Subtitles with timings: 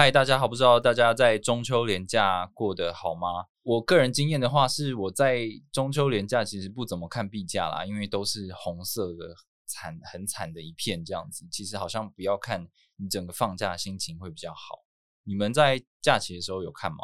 [0.00, 3.48] 嗨，大家好，不知道大家在中秋连假过得好吗？
[3.60, 9.36] 我个人经验的话，是我在中秋连假其实不怎么看币价啦，因为都是红色的，
[9.66, 11.46] 惨很惨的一片这样子。
[11.52, 14.86] 其实好像不要看你整个放假心情会比较好。
[15.24, 16.96] 你们在假期的时候有看吗？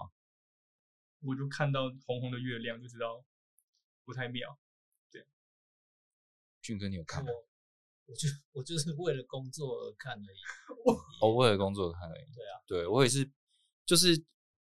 [1.20, 3.23] 我就看到红红的月亮，就知道
[4.06, 4.59] 不太妙。
[6.62, 7.30] 俊哥，你有看吗？
[7.30, 7.55] 我
[8.15, 10.38] 就我就是为了工作而看而已。
[11.23, 12.24] 哦，为了工作而看而已。
[12.34, 13.30] 对啊，对我也是，
[13.84, 14.24] 就是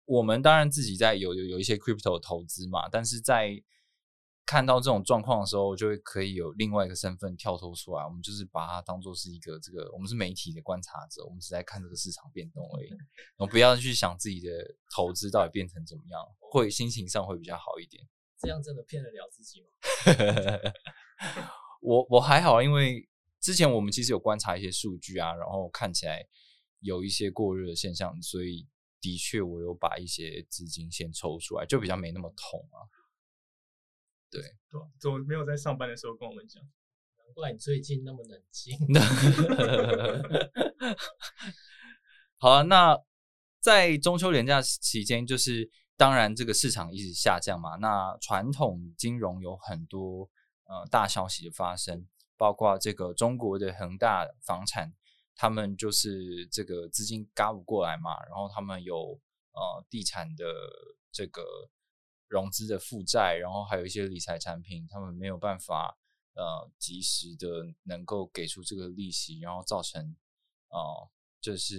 [0.06, 3.62] 我们当然自己在有有有一些 crypto 投资嘛，但是在
[4.46, 8.06] 看到这种状况的时候，就会可以有另外一个身份跳脱出来。
[8.06, 12.88] 我们就是把它当做是一个这个，我们是媒体的观察者，我们只在看这个市场变动而已。
[13.36, 14.50] 我们不要去想自己的
[14.96, 18.02] 投资到底变成怎么样，会心情上会比较好一点。
[18.40, 19.68] 这样真的骗得了自己吗？
[21.82, 23.06] 我我还好，因为
[23.48, 26.22] 之前我们其实有观察一些数据啊，然后看起来
[26.82, 28.68] 有一些过热的现象，所以
[29.00, 32.84] 的确我有把一些资金先抽出来，就比较没那么痛啊。
[34.30, 36.62] 对，对，怎么没有在上班的时候跟我们讲？
[36.62, 38.78] 难怪你最近那么冷静。
[42.38, 43.00] 好啊，那
[43.62, 50.30] 在中秋连假期间，就是当然这个市场一直下降嘛，那传统金融有很多。
[50.70, 52.06] 呃，大消息的发生，
[52.38, 54.94] 包括这个中国的恒大房产，
[55.36, 59.20] 他们就是这个资金嘎不过来嘛，然后他们有
[59.52, 60.46] 呃地产的
[61.12, 61.44] 这个
[62.28, 65.98] 融资的负债，然后还有一些理财产品，他们没有办法
[66.36, 67.48] 呃及时的
[67.84, 70.16] 能够给出这个利息，然后造成
[70.70, 71.10] 呃
[71.42, 71.76] 就是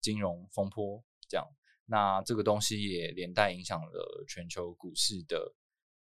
[0.00, 1.46] 金融风波这样，
[1.86, 5.54] 那这个东西也连带影响了全球股市的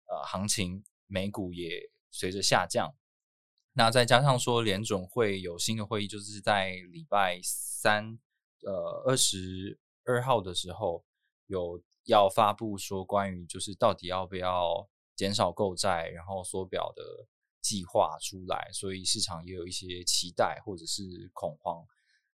[0.07, 1.91] 呃行情，美股也。
[2.13, 2.95] 随着下降，
[3.79, 8.19] 那再加上说联准会有新的会议，就是在礼拜三，
[8.63, 11.05] 呃，二十二号的时候
[11.47, 17.03] 有要发布说关于就是到底要不要减少购债，然后缩表的
[17.61, 21.85] 计划出来，所以市场也有一些期待或者是恐慌，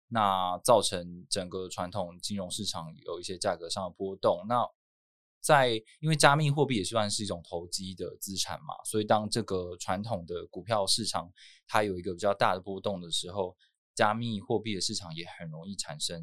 [0.09, 4.45] 那造成整个传统金融市场有一些价格上的波动。
[4.49, 4.69] 那
[5.41, 11.33] 在，因为加密货币也算是一种投机的资产嘛，所以当这个传统的股票市场
[11.67, 13.57] 它有一个比较大的波动的时候，
[13.95, 16.21] 加密货币的市场也很容易产生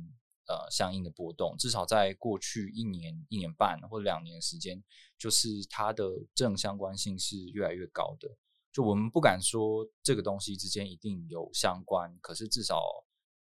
[0.47, 1.55] 呃相应的波动。
[1.57, 4.83] 至少在过去一年、一年半或者两年时间，
[5.17, 6.03] 就是它的
[6.35, 8.29] 正相关性是越来越高的。
[8.71, 12.81] 就我们不敢说这个东西之间一定有相关，可是至少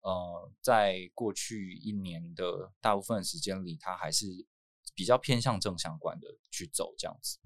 [0.02, 4.46] 呃，在过去一年的大部分时间里，它还是。
[5.02, 7.40] 比较偏向正相关的去走这样子。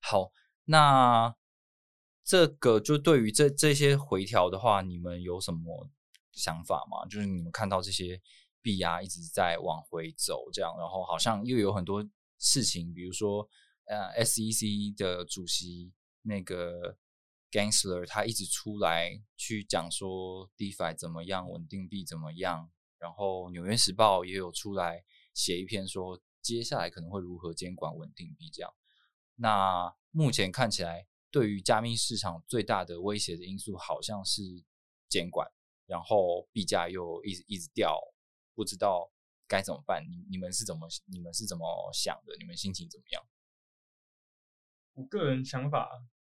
[0.00, 0.32] 好，
[0.64, 1.36] 那
[2.24, 5.90] 这个就对于这这些回调的话，你们有什么
[6.32, 7.06] 想法吗？
[7.10, 8.18] 就是你们看到这些
[8.62, 12.02] 币啊一直在往回走，这样，然后好像又有很多
[12.38, 13.46] 事情，比如说
[13.84, 15.92] 呃，SEC 的主席
[16.22, 16.96] 那个
[17.50, 25.04] Gensler 他一直出来去讲说 DeFi 怎么样，稳定币怎么样，然后纽约时报也有出来。
[25.34, 28.74] 写一篇说接下来可能会如何监管稳定币这样，
[29.36, 34.42] 那目前看起来对于加密市场最大的威胁的因素好像是
[35.08, 35.50] 监管，
[35.86, 37.98] 然后币价又一直一直掉，
[38.54, 39.10] 不知道
[39.46, 40.04] 该怎么办。
[40.08, 42.36] 你你们是怎么你们是怎么想的？
[42.38, 43.22] 你们心情怎么样？
[44.94, 45.88] 我个人想法，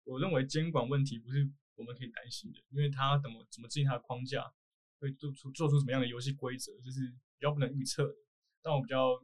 [0.03, 4.53] 我认为监管问题不是我们可以担心的，因为它怎么怎么制定它的框架，
[4.99, 8.15] 会做出做出什么样的游戏规则，就是比较不能预测的。
[8.63, 9.21] 但我比较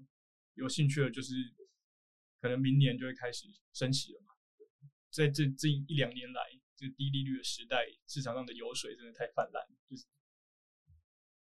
[0.56, 1.34] 有兴趣的就是，
[2.42, 4.34] 可能明年就会开始升息了嘛。
[5.10, 6.42] 在这这一两年来，
[6.76, 10.06] 这个低利率的时代，市场上的油水真的太泛滥，就是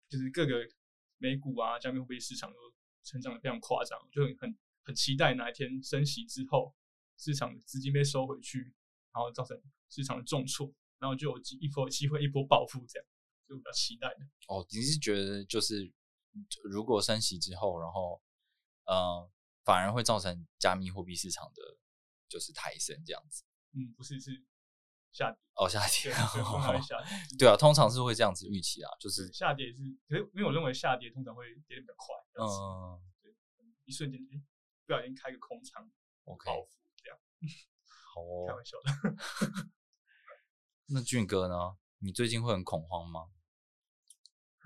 [0.08, 0.68] 就是各个
[1.16, 2.58] 美股啊、加密货币市场都
[3.04, 6.76] 成长的非常夸张，就很很很期待哪一天升息之后，
[7.16, 8.74] 市场的资金被收回去，
[9.12, 9.58] 然后造成
[9.88, 13.06] 市场的重挫，然后就有机一波机会一波暴富这样，
[13.48, 14.26] 就比较期待的。
[14.46, 15.90] 哦，你是觉得就是？
[16.64, 18.20] 如果升息之后，然后，
[18.84, 19.30] 呃，
[19.64, 21.62] 反而会造成加密货币市场的
[22.28, 23.44] 就是抬升这样子。
[23.72, 24.44] 嗯，不是，是
[25.12, 27.36] 下跌，哦，下跌对，通常会下跌。
[27.38, 32.14] 对啊，通常是会这样子预期啊，就是下跌是，可是因为我认为下跌通常会跌得比较快，
[32.44, 33.00] 嗯
[33.84, 34.42] 一瞬间，诶
[34.86, 35.90] 不小心开个空仓
[36.24, 37.18] ，OK，报复这样，
[38.14, 38.64] 好哦开玩。
[38.64, 39.68] 笑的。
[40.90, 41.76] 那俊哥呢？
[42.00, 43.28] 你最近会很恐慌吗？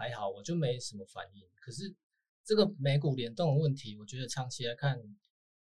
[0.02, 1.48] 还好，我就没什么反应。
[1.60, 1.94] 可是
[2.44, 5.00] 这个美股联动的问题，我觉得长期来看，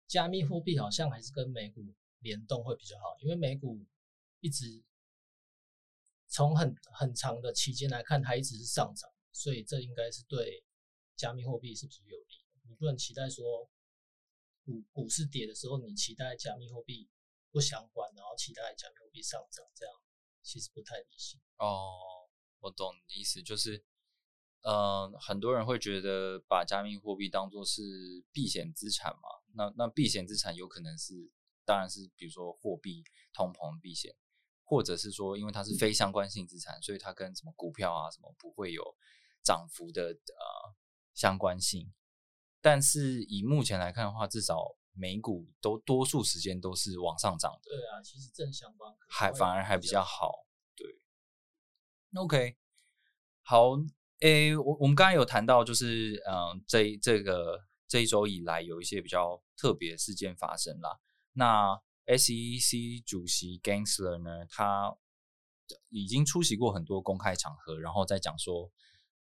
[0.07, 1.81] 加密货币好像还是跟美股
[2.19, 3.79] 联动会比较好，因为美股
[4.41, 4.83] 一直
[6.27, 10.65] 从很很长的期间来看，它一直是上涨，所以这应该是对
[11.15, 12.43] 加密货币是不是有利？
[12.67, 13.69] 你不能期待说
[14.65, 17.09] 股股市跌的时候，你期待加密货币
[17.51, 19.95] 不相关，然后期待加密货币上涨，这样
[20.43, 21.39] 其实不太理性。
[21.55, 22.27] 哦，
[22.59, 23.81] 我懂你的意思，就是，
[24.65, 27.83] 呃，很多人会觉得把加密货币当做是
[28.31, 31.31] 避险资产嘛，那那避险资产有可能是，
[31.63, 34.15] 当然是比如说货币通膨避险，
[34.63, 38.83] 或者是说因为它是非相关性资产，所以它跟什么股票啊什么不会有
[39.43, 40.73] 涨幅的呃
[41.13, 41.93] 相关性。
[42.59, 44.57] 但是以目前来看的话，至少
[44.93, 47.69] 美股都多数时间都是往上涨的。
[47.69, 50.27] 对啊，其实正相关还反而还比较好。
[50.31, 50.47] 好。
[50.75, 50.99] 对
[52.15, 52.57] ，OK，
[53.43, 53.75] 好，
[54.19, 60.99] 诶，我我们刚才有谈到，就是嗯，这这个这一周以来有一些比较特别事件发生啦。
[61.33, 64.95] 那 SEC 主席 Gensler 呢，他
[65.89, 68.71] 已经出席过很多公开场合，然后再讲说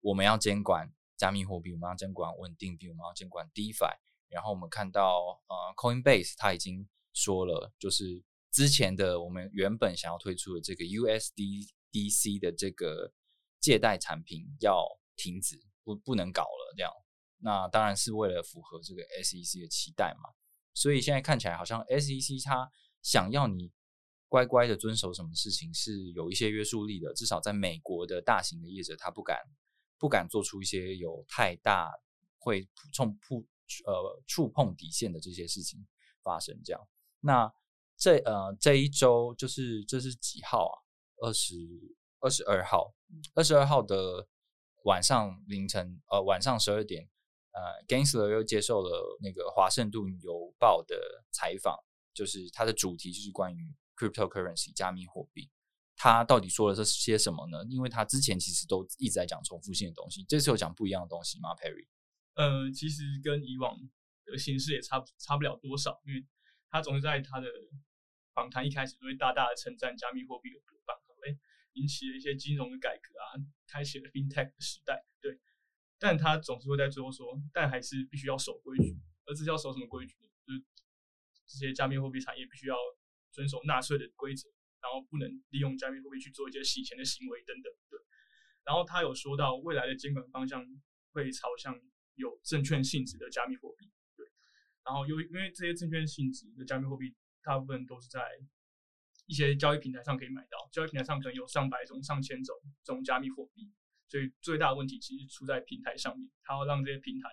[0.00, 3.96] 我们要监管加密货币，我们要监管稳定币，我们要监管 DeFi。
[4.28, 8.22] 然后我们看到呃，Coinbase 他已经说了，就是
[8.52, 13.12] 之前的我们原本想要推出的这个 USDDC 的这个
[13.60, 14.84] 借贷产品要
[15.16, 16.90] 停止，不不能搞了这样。
[17.38, 20.30] 那当然是为了符合这个 SEC 的期待嘛。
[20.72, 22.70] 所以现在看起来好像 SEC 它
[23.02, 23.70] 想要你
[24.28, 29.38] 乖乖的遵守什么事情是有一些约束力的，至少在美国的大型的业者，他不敢
[29.98, 31.90] 不敢做出一些有太大
[32.38, 33.44] 会触碰
[33.84, 35.84] 呃触碰底线的这些事情
[36.22, 36.58] 发生。
[36.64, 36.88] 这样，
[37.20, 37.52] 那
[37.96, 40.76] 这呃这一周就是这是几号啊？
[41.22, 41.54] 二十
[42.20, 42.94] 二十二号，
[43.34, 44.28] 二十二号的
[44.84, 47.08] 晚上凌晨呃晚上十二点，
[47.52, 51.76] 呃 Gensler 又接受了那个华盛顿邮报的采访，
[52.14, 55.50] 就是他的主题就是关于 cryptocurrency 加密货币。
[55.96, 57.58] 他到底说了这些什么呢？
[57.68, 61.86] 因为他之前其实都一直在讲重复性的东西，这次有讲不一样的东西吗？Perry？
[62.36, 63.76] 呃，其实跟以往
[64.24, 66.26] 的形式也差不差不了多少，因为
[66.70, 67.46] 他总是在他的
[68.32, 71.09] 访谈一开始都会大大的称赞加密货币有多棒，哎，
[71.80, 75.40] 引起了一些金融的改革啊，开启了 FinTech 的时代，对。
[75.98, 80.28] 但他总是会在最后说，但还是必须要守规矩，而这是要守什么规矩呢？
[80.46, 80.64] 就是
[81.46, 82.76] 这些加密货币产业必须要
[83.30, 84.48] 遵守纳税的规则，
[84.80, 87.98] 然后不能利用加密货币去做一些洗钱的行为等等，对。
[88.64, 90.64] 然后他有说到未来的监管方向
[91.12, 91.78] 会朝向
[92.14, 94.26] 有证券性质的加密货币，对。
[94.84, 98.20] 然后由于因为这些证券性质的加密货币，大部分都是在
[99.30, 103.70] 一些交易平台上可以买到，交易平台上可能有上百种、上千种这种加密货币，
[104.08, 107.28] 所以最大的问题其实出在平台上面，它要让这些平台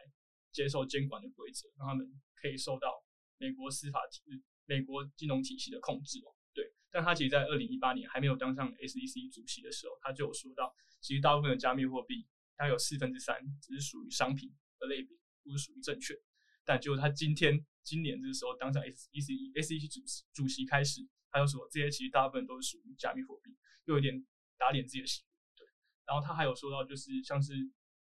[0.52, 3.04] 接受监管的规则，让他们可以受到
[3.40, 4.22] 美国司法体、
[4.68, 6.30] 美国金融体系的控制哦。
[6.54, 10.72] 对，但他其实，在二零一八年还没有当上 SEC 主席的时候，他就有说到，
[11.02, 16.16] 其实大部分的加密货币，它有四分之三只是属于商品的类别，不是属于证券。
[16.64, 21.02] 但结果他今天今年这个时候当上 SEC SEC 主席主席开始，
[21.38, 24.26] 他就说这些其实大部分都是属于加密货币，又有点
[24.58, 25.32] 打脸自己的行为。
[25.56, 25.68] 对，
[26.06, 27.54] 然后他还有说到，就是像是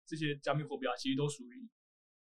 [0.05, 1.69] 这些加密货币啊，其实都属于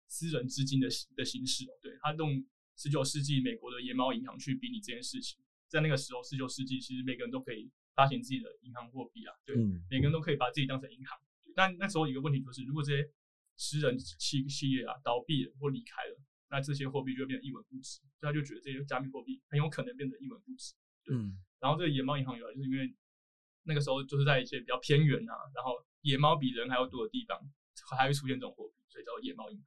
[0.07, 1.73] 私人资金的的形式哦。
[1.81, 2.45] 对他用
[2.75, 11.17] 十九世纪美国的野猫银行去比拟这件事情，在那个时候，十九世纪其实每个人都可以发行自己的银行货币啊，对，嗯每个人都可以把自己当成银行。
[11.55, 13.09] 但那时候有一个问题就是，如果这些
[13.57, 16.19] 私人企企业啊倒闭了或离开了，
[16.49, 20.73] 那这些货币就会变得一文不值，所以他就觉得这些加密货币很有可能变得一文不值。
[21.03, 21.37] 对嗯。
[21.59, 22.93] 然后这个野猫银行有来，就是因为
[23.63, 27.39] 那个时候就是在一些比较偏远啊，然后野猫比人还要多的地方，
[27.97, 29.65] 还会出现这种货币，所以叫做野猫银行。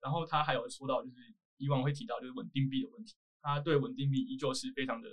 [0.00, 1.16] 然后他还有说到，就是
[1.56, 5.08] 以往会提到就是稳定币的问题，他对稳定币依旧是非常的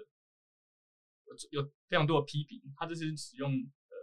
[1.25, 3.95] 有有非常多的批评，他这是使用呃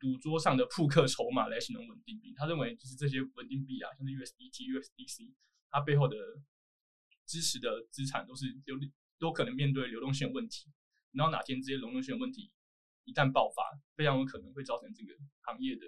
[0.00, 5.32] 赌桌上的扑克筹码来形容稳定币，他认为就是这些稳定币啊，像是 USDT、USDC，
[5.70, 6.16] 它背后的
[7.24, 8.76] 支持的资产都是流
[9.22, 10.66] 都可能面对流动性问题，
[11.12, 12.50] 然后哪天这些流动性问题
[13.04, 13.62] 一旦爆发，
[13.94, 15.82] 非常有可能会造成这个行业的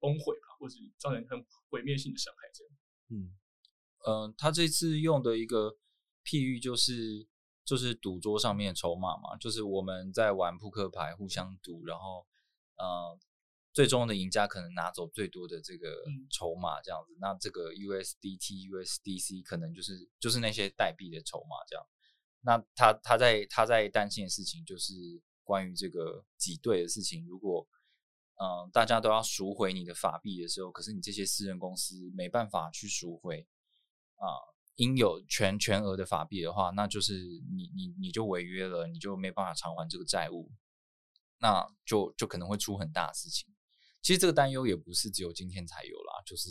[0.00, 2.48] 崩毁吧，或是造成很毁灭性的伤害。
[2.54, 2.72] 这样，
[3.10, 3.36] 嗯，
[4.06, 5.76] 呃，他这次用的一个
[6.24, 7.28] 譬喻就是，
[7.66, 12.26] 就是赌桌上面的筹码嘛，就是我们在玩扑克牌，互相赌，然后
[12.76, 13.18] 呃，
[13.74, 15.88] 最终的赢家可能拿走最多的这个
[16.30, 17.14] 筹码，这样子。
[17.20, 21.84] 那这个 USDT、USDC 可能就是就是那些代币的筹码，这样。
[22.40, 24.94] 那他他在他在担心的事情就是
[25.42, 27.26] 关于这个挤兑的事情。
[27.26, 27.66] 如果
[28.36, 33.46] 嗯大家都要赎回你的法币的时候，可是你这些私人公司没办法去赎回
[34.14, 34.54] 啊。
[34.76, 37.14] 应有全全额的法币的话，那就是
[37.54, 40.50] 你你你就违约了，你就没办法偿还这个债务，
[41.38, 43.53] 那就就可能会出很大的事情。
[44.04, 46.50] 其实这个担忧也不是只有今天才有啦，就是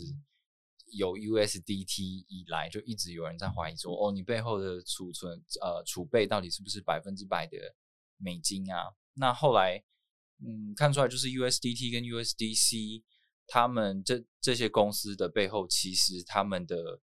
[0.86, 7.56] 有 USDT 以来就一直有人在怀疑说，哦，你背后的储存呃储备到底是不是百分之百的
[8.18, 8.92] 美金啊？
[9.14, 9.82] 那后来
[10.44, 13.04] 嗯看出来就是 USDT 跟 USDC
[13.46, 17.00] 他们这这些公司的背后，其实他们的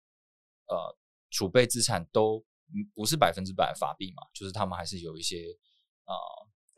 [0.67, 0.99] 呃。
[1.33, 2.45] 储备资产都
[2.93, 5.57] 不是百分之百法币嘛，就是他们还是有一些
[6.03, 6.13] 啊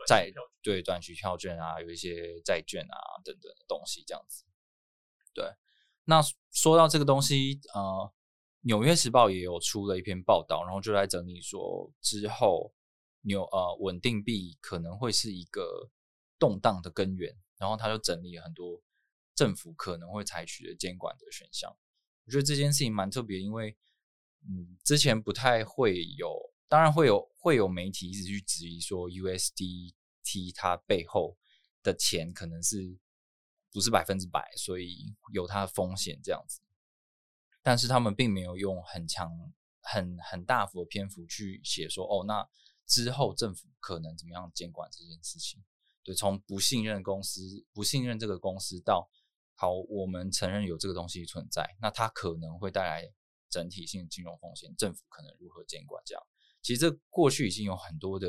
[0.06, 0.30] 债
[0.62, 4.44] 对短期票券啊，有一些债券啊等等的东西这样子。
[5.34, 5.44] 对，
[6.04, 8.12] 那说到这个东西，呃，
[8.60, 12.74] 纽约时报也有出了一篇报道，然后就在整理说之后
[13.22, 15.90] 纽呃稳定币可能会是一个
[16.38, 18.82] 动荡的根源，然后他就整理了很多
[19.34, 21.74] 政府可能会采取的监管的选项。
[22.26, 23.76] 我觉得这件事情蛮特别，因为。
[24.44, 31.36] 嗯，之前不太会有，当然会有，会有媒体一直去质疑说，USDT 它背后
[31.82, 32.96] 的钱可能是
[33.72, 36.60] 不是百分之百，所以有它的风险这样子。
[37.60, 39.28] 但是他们并没有用很强、
[39.80, 42.48] 很很大幅的篇幅去写说，哦，那
[42.86, 45.60] 之后政府可能怎么样监管这件事情？
[46.04, 49.10] 对，从不信任公司、不信任这个公司到
[49.56, 53.12] 好，我们承认有这个东西存在，那它可能会带来。
[53.52, 56.02] 整体性金融风险，政府可能如何监管？
[56.06, 56.26] 这样，
[56.62, 58.28] 其实这过去已经有很多的，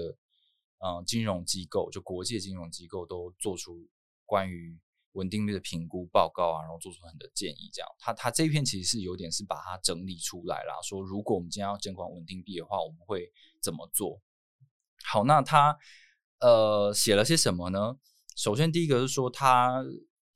[0.80, 3.88] 嗯，金融机构，就国际金融机构都做出
[4.26, 4.78] 关于
[5.14, 7.70] 稳定币的评估报告啊，然后做出很多建议。
[7.72, 14.22] 这样，他他这一篇其实是有点是把它整理出来了，说如果我们今天要监管稳定币的话，我们会怎么做？
[15.06, 15.78] 好，那他
[16.40, 17.98] 呃写了些什么呢？
[18.36, 19.84] 首先第一个是说，他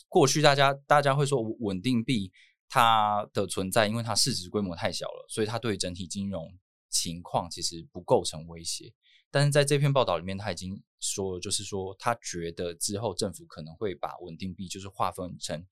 [0.08, 2.32] 过去大家大家会说稳定币。
[2.70, 6.54] 它的存在，因为它市值规模太小了，所以它对整体金融
[6.98, 8.94] 情况其实不构成威胁。
[9.30, 15.66] 但是在这篇报道里面，他已经说，就是说他觉得之后政府可能会把稳定币就是划分成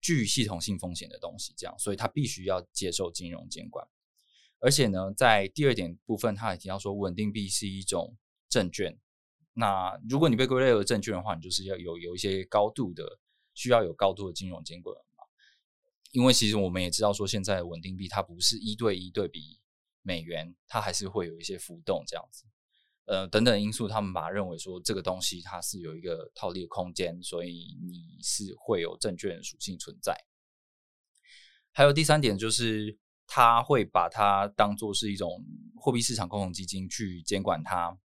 [0.00, 3.86] 具系统性风险的东西，这样，所以他必须要接受金融监管。
[4.58, 8.16] 而且呢，在第二点部分，他也提到说，稳定币是一种
[8.48, 8.98] 证券。
[9.54, 13.18] 那如果你被归类为证券的话，你就是要有有一些高度的
[13.54, 14.94] 需要有高度的金融监管。
[16.12, 19.60] 因为其实我们也知道，说现在稳定币它不是一对一对比
[20.06, 22.44] 美元，它还是会有一些浮动这样子，
[23.06, 30.16] 呃，等等因素，他们把认为说这个东西它是有一个套利的空间，所以你是会有证券属性存在。
[31.72, 32.96] 还有第三点就是，
[33.26, 35.44] 他会把它当做是一种
[35.74, 37.98] 货币市场共同基金去监管它。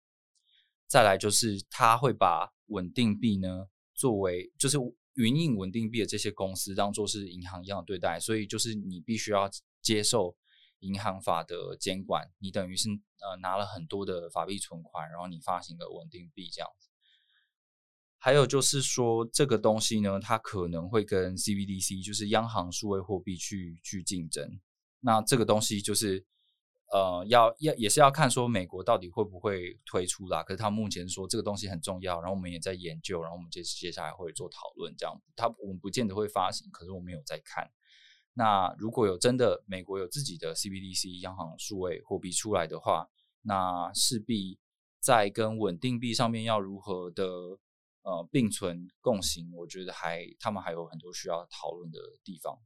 [0.86, 4.78] 再来就是，他会把稳定币呢作为就是。
[5.14, 9.50] 云印稳定币的这些公司当做是银行一样对待，所以就是你必须要
[9.82, 10.34] 接受
[10.80, 12.30] 银行法的监管。
[12.38, 16.88] 你等于是呃拿了很多的法币存款，然后你发行了稳定币这样子。
[18.18, 24.60] 还有就是说这个东西呢，它可能会跟 CBDC 就是央行数位货币去去竞争。
[25.00, 26.26] 那这个东西就是。
[26.92, 30.42] 呃，要要也是要看说美国到底会不会推出啦。
[30.42, 34.92] 可是他目前说这个东西很重要，然后我们也在研究，然后我们接接下来会做讨论。
[34.98, 37.70] 这样，他我们不见得会发行，可是我们有在看。
[38.34, 43.08] 那如果有真的美国有自己的 CBDC 央行数位货币出来的话，
[43.42, 44.58] 那势必
[45.00, 47.24] 在跟稳定币上面要如何的
[48.02, 52.58] 呃并存共行，我觉得还他们还有很多需要讨论的地方。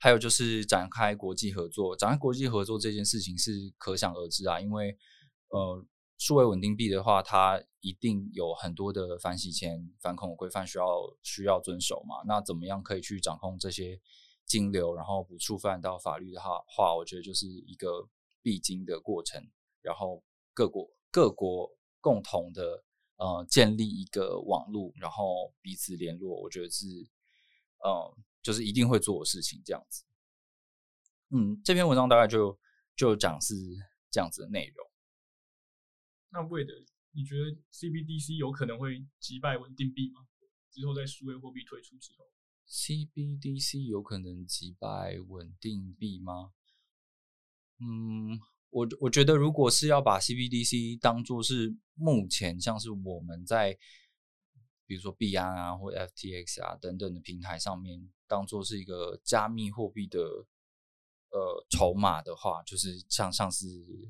[0.00, 4.96] 还有就是展开国际合作，展开国际合作这件事情是可想而知啊，因为
[5.48, 5.84] 呃，
[6.18, 10.86] 数位稳定币的话，它一定有很多的反洗钱、反恐规范需要
[11.24, 12.22] 需要遵守嘛。
[12.26, 14.00] 那怎么样可以去掌控这些
[14.48, 18.08] 金流，然后不触犯到法律的话，话我觉得就是一个
[18.42, 19.40] 必经的过程。
[19.82, 22.82] 然后各国各国共同的
[23.18, 26.86] 呃建立一个网络，然后彼此联络，我觉得是
[27.84, 28.24] 嗯。
[28.40, 30.04] 就是一定会做的事情，这样子。
[31.30, 32.58] 嗯，这篇文章大概就
[32.96, 33.54] 就讲是
[34.10, 34.86] 这样子的内容。
[36.30, 36.72] 那为的，
[37.10, 40.26] 你觉得 CBDC 有可能会击败稳定币吗？
[40.70, 42.24] 之后在数位货币推出之后
[42.68, 46.52] ，CBDC 有可能击败稳定币吗？
[47.80, 53.78] 嗯，我我觉得如果是要把 CBDC 当做是目前像是我们在
[54.84, 60.18] 比如说币安啊或 FTX 啊等等的平台上面当做是一个加密货币的
[61.30, 63.66] 呃筹码的话，就是像像是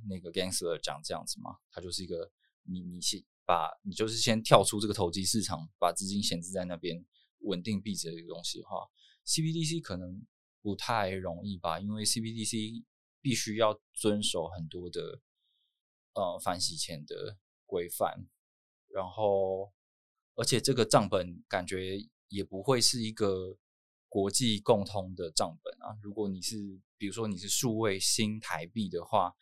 [0.09, 2.31] 那个 Gangster 讲这样子嘛，它就是一个
[2.63, 7.05] 你你先把你就是先跳出这个投机市场，把资金闲置在那边
[7.41, 8.87] 稳定币值的一个东西的话
[9.27, 10.27] ，CBDC 可能
[10.61, 12.85] 不太容易吧，因为 CBDC
[13.21, 15.21] 必须要遵守很多的
[16.15, 18.29] 呃反洗钱的规范，
[18.89, 19.73] 然后
[20.35, 23.57] 而且这个账本感觉也不会是一个
[24.09, 25.97] 国际共通的账本啊。
[26.03, 29.35] 如果你是比如说你是数位新台币的话，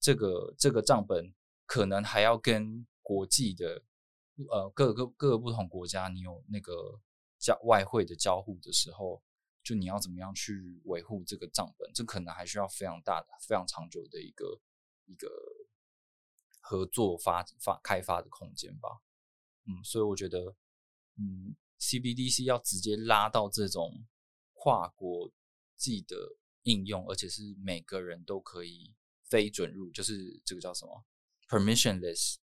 [0.00, 1.34] 这个这个账本
[1.66, 3.82] 可能还要跟国际的
[4.50, 7.00] 呃各个各个不同国家，你有那个
[7.42, 9.20] 交外汇的交互的时候，
[9.64, 14.60] 就你要怎么样去维护这个账本，这可能还需要非常大的、非常长久的一个
[15.06, 15.28] 一个
[16.60, 18.88] 合作发发开发的空间吧。
[19.64, 20.54] 嗯，所以我觉得，
[21.16, 24.06] 嗯，CBDC 要直接拉到这种
[24.52, 25.32] 跨国
[25.76, 26.16] 际的
[26.62, 28.94] 应用，而且是每个人都可以
[29.24, 31.04] 非准入，就是这个叫什么
[31.48, 32.36] permissionless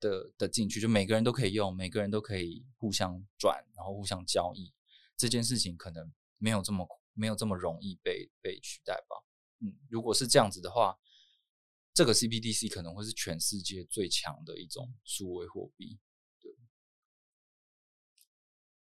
[0.00, 4.72] 的的进去，就每个人都可以用，每个人都可以互相转，然后互相交易，
[5.16, 9.22] 这件事情可能没有这么没有这么容易被被取代吧。
[9.60, 10.98] 嗯，如果是这样子的话，
[11.92, 15.98] 这个 CBDC 可能会是全世界最强的一种数位货币。
[16.40, 16.56] 对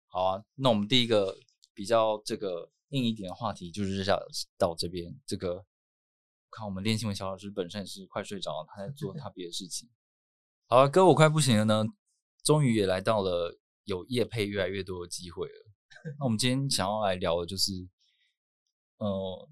[0.09, 1.39] 好啊，那我们第一个
[1.73, 4.23] 比较这个硬一点的话题就是到
[4.59, 5.19] 到这边。
[5.25, 5.65] 这个
[6.51, 9.89] 看我们练新闻小老师本身也是快睡着了，他在做 他别的事情。
[10.69, 11.85] 好啊，哥，我快不行了呢，
[12.45, 15.55] 终于也来到了有业配越来越多的机会了。
[16.19, 17.73] 那我们今天想要来聊的就是，
[18.99, 19.49] 呃，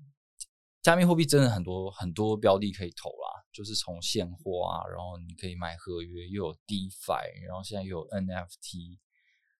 [0.82, 8.98] 加密货币真的很多很多标的可以投啦，就是从现货啊，然后你可以买合约，又有 DeFi，然后现在又有 NFT，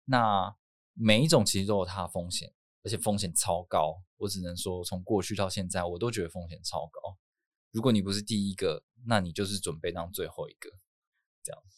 [0.04, 0.54] 那。
[0.96, 4.00] 每一种其实都有它的风险，而且风险超高。
[4.16, 7.18] 我只能说，从过去到现在，我都觉得风险超高。
[7.72, 10.70] 如果你不是第一个，那你就是准备当最后一个，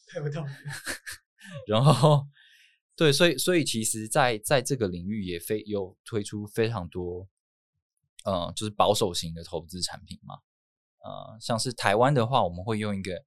[0.06, 0.50] 太有道理。
[1.66, 2.26] 然后，
[2.94, 7.28] 对，所以，所以其实，在在这个领域也非有推出非常多，
[8.24, 10.36] 呃，就是保守型的投资产品嘛。
[11.04, 13.24] 呃，像是台湾的话，我们会用一个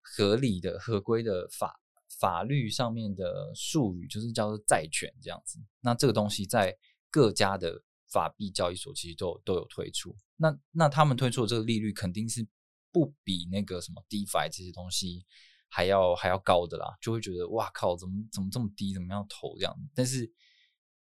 [0.00, 1.80] 合理的、合规的法。
[2.18, 6.76] 法律上面的术语就是叫做债权这样子，那这个东西在
[7.08, 10.14] 各家的法币交易所其实都都有推出。
[10.36, 12.46] 那那他们推出的这个利率肯定是
[12.92, 15.24] 不比那个什么 DeFi 这些东西
[15.70, 19.74] 还要还要高的啦，就会觉得哇靠，怎么怎么这么低，怎么样投这样？
[19.94, 20.30] 但是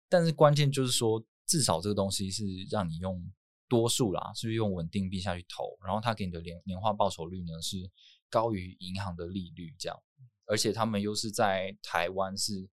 [0.10, 3.23] 但是关键就是说，至少这个东西是让你用
[3.69, 7.78] 多数啦，是不是用稳定币下去投，然后它给你的年年化报酬率呢是
[8.30, 9.97] 高于银行的利率这样。
[10.47, 12.69] 而且他们又是在台湾是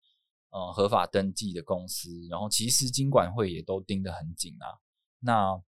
[0.49, 4.79] 呃合法登记的公司，然后其实金管会也都盯得很紧啊。
[5.19, 5.61] 那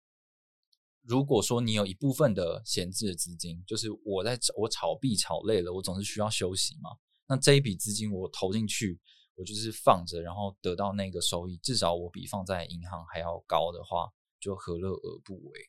[1.11, 6.91] 如果说你有一部分的闲置的资金，就是我在我炒币炒累了，我总是需要休息嘛。
[7.27, 9.01] 那这一笔资金我投进去，
[9.35, 15.69] 我就是放着，然后得到那个收益，至少我比放在银行还要高的话，就何乐而不为？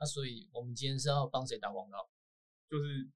[0.00, 2.08] 那所以我们今天是要帮谁打广告？
[2.70, 3.10] 就是。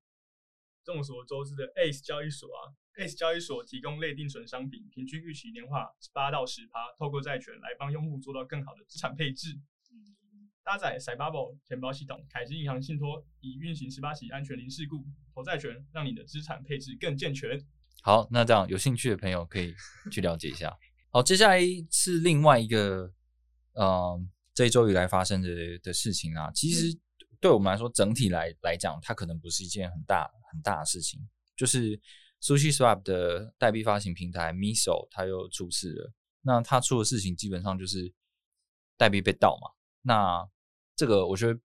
[0.85, 9.61] 众所周知的 ACE 交易所啊，ACE 交易所提供类定存商品，平均预期年化八到十趴，透过债权来帮用户做到更好的资产配置。
[10.64, 17.61] 搭载 Cybubble 钱包系统，凯基银行信托已运行十八起安全零事故，投债权让你的资产配置更健全。
[18.03, 19.75] 好，那这样有兴趣的朋友可以
[20.11, 20.77] 去了解一下。
[21.11, 23.12] 好，接下来是另外一个，
[23.75, 26.98] 嗯，这一周以来发生的的事情啊，其实。
[27.40, 31.18] 对我们来说，整体来来讲，它可能不是一件很大很大的事情。
[31.57, 32.01] 就是
[32.40, 36.12] Sushi Swap 的代币发行平台 Miso，它又出事了。
[36.42, 38.14] 那它出的事情基本上就是
[38.96, 39.72] 代币被盗嘛。
[40.03, 40.48] 那
[41.02, 41.60] 这个我觉得，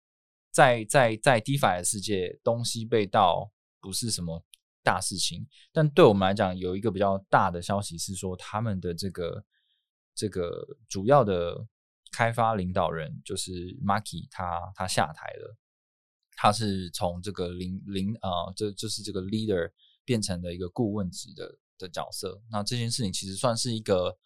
[0.49, 3.47] 在在在 DeFi 的世界，东西被盗
[3.79, 4.43] 不是什么
[4.81, 5.47] 大事情。
[5.71, 9.45] 但对我们来讲，有一个比较大的消息是说，他们的这个
[10.15, 11.55] 这个主要的
[12.11, 15.55] 开发领导人就是 Marki，他他下台了。
[16.35, 19.71] 他是从这个领领啊，这就是这个 leader
[20.03, 22.41] 变成了一个顾问职的的角色。
[22.49, 24.17] 那这件事情其实算是一个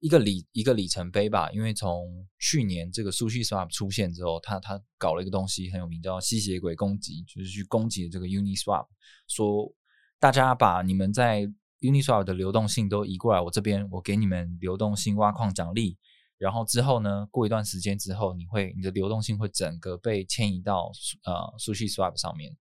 [0.00, 8.86] 一个里一个里程碑吧，因为从去年这个 Sushi Swap 出现之后，他他搞了一个东西很有名，叫吸血鬼攻击，就是去攻击这个 Uniswap，
[9.28, 9.72] 说
[10.18, 11.46] 大家把你们在
[11.80, 15.96] Uniswap 的流动性都移过来我这边，我给你们流动性挖矿奖励。
[16.38, 17.28] 然后之后呢？
[17.30, 20.90] 过一段时间之后，你会你的流动性会整个被迁移到
[21.24, 22.56] 呃 Sushi Swap 上面。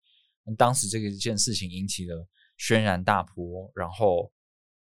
[0.57, 4.31] 当时这个一件事情引起了轩然大波，然后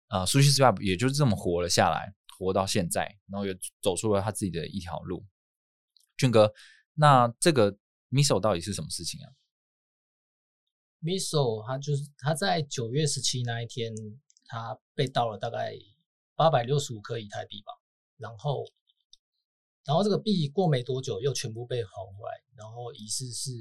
[0.10, 5.24] 呃，Sushi Swap 也就这么活了下来，活到现在，然后也走出了他自己的一条路。
[6.18, 6.52] 俊哥，
[6.96, 7.78] 那这个
[8.10, 9.30] Miso 到底是什么事情啊
[11.02, 13.94] ？Miso 他就是他在九月十七那一天，
[14.46, 15.74] 他被盗了大概
[16.36, 17.72] 八百六十五颗以太币吧，
[18.18, 18.66] 然后，
[19.86, 23.52] 然后这个币过没多久又全部被还回来，然后疑似是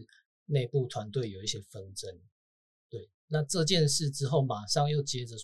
[0.46, 2.10] 内部团队有一些纷争，
[2.88, 5.36] 对，那这件事之后马上又接着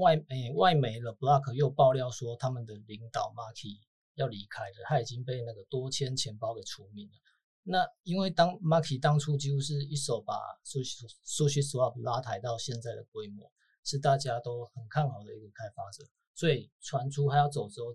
[0.00, 3.78] 外诶、外媒了 Block 又爆料说他们的领导 Marky
[4.14, 7.14] 要离开了，他已经被那个多签钱包给除名了。
[7.62, 10.34] 那因为当 Marky 当初几乎是一手把
[10.64, 13.52] Sushi Sushi Swap 拉抬到现在的规模，
[13.84, 16.02] 是大家都很看好的一个开发者，
[16.34, 17.94] 所以传出他要走之后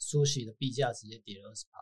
[0.00, 1.78] ，Sushi 的币价直接跌了二十趴。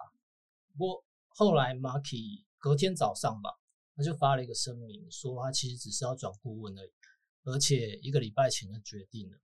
[0.73, 3.51] 不过后来 Marky 隔天早上吧，
[3.97, 6.91] 他就发了一个声明，说他其实只是要转顾问而已，
[7.45, 9.39] 而且一个礼拜前就决定了。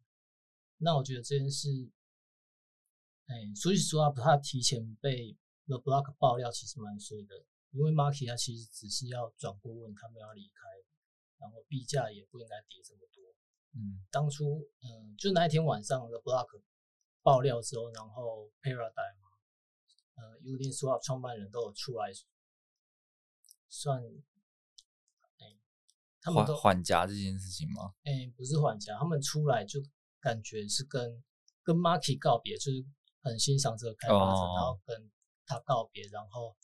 [0.79, 1.69] 那我觉得这件事，
[3.27, 5.37] 哎，Sushi Swap 他提前被
[5.67, 7.45] The Block 爆料，其实蛮衰的。
[7.73, 10.62] 因为 Marky 他其实只是要转过问，他们要离开，
[11.37, 13.23] 然后币价也不应该跌这么多。
[13.75, 16.62] 嗯，当初嗯，就那一天晚上 The Block
[17.23, 19.19] 爆料之后，然后 Paradigm
[20.14, 22.11] 呃 u n i Swap 创办人都有出来
[23.69, 24.03] 算，
[25.37, 25.59] 哎，
[26.23, 27.95] 他们缓都缓夹这件事情吗？
[28.05, 29.83] 哎不是缓夹，他们出来就
[30.21, 31.23] 感觉是跟
[31.63, 32.85] 跟 Marky 告别，就是
[33.23, 35.11] 很欣赏这个开发者，哦然后跟
[35.47, 36.57] 他告别，然后。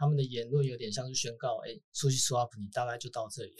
[0.00, 3.52] 他们的言论有点像是宣告，哎、出去 swap 你大概就到这里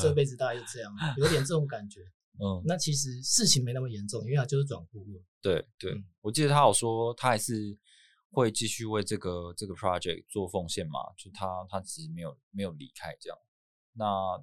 [0.00, 2.02] 这辈子大概就这样，有点这种感觉。
[2.38, 5.24] 嗯，那其实事情没那么严重，因为他就是转顾问。
[5.42, 7.76] 对对嗯，我记得他有说他还是
[8.30, 13.36] 会继续为这个这个 project 做奉献嘛，就他他只是没有没有离开这样。
[13.94, 14.40] 那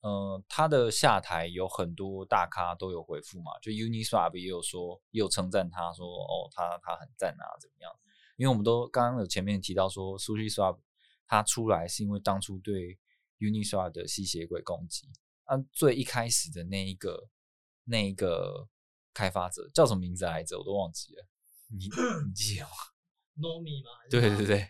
[0.00, 7.92] 呃，他的下台有很多大咖都有回复嘛，就 Uniswap 也有说也有称赞他说哦，他他很赞啊，怎么样？
[8.36, 10.78] 因为我们都刚刚有前面提到说，Sushi Swap
[11.26, 12.98] 他出来是因为当初对
[13.38, 15.06] Uniswap 的吸血鬼攻击，
[15.44, 17.28] 啊，最一开始的那一个
[17.84, 18.68] 那一个
[19.12, 20.58] 开发者叫什么名字来着？
[20.58, 21.26] 我都忘记了，
[21.68, 21.84] 你
[22.26, 22.70] 你记得吗
[23.36, 23.90] ？Nomi 吗？
[24.08, 24.68] 对对对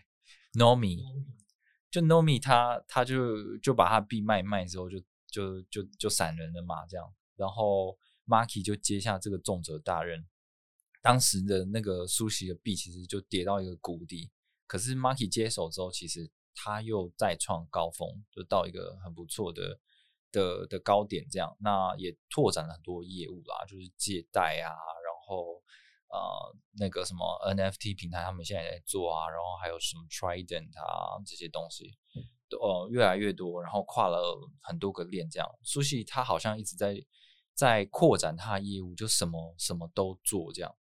[0.53, 1.25] ，Nomi，，Nomi
[1.89, 10.27] 就 Nomi 他他就就把他币卖一卖之后就就就就散人了嘛，这样，然后 Marky 就接下这个重责大任。
[11.01, 14.29] 当时的那个苏西的币其实就跌到一个谷底，
[14.67, 19.79] 可是 Marky 接手之后，其实他又再创高峰，就到一个很不错的
[20.31, 25.63] 的的高点，这样，那也拓展了很多业务啦，就是借贷啊，然后
[26.09, 31.97] 呃那个什么 NFT 平台他们现在也在做啊，然后还有什么 Trident 啊这些东西，
[32.59, 36.95] 呃越来越多，然后跨了很多个链，这样，苏西他好像一直在
[37.53, 40.75] 在扩展他的业务，就什么什么都做这样。